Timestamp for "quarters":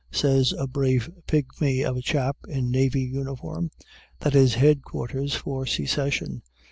4.83-5.35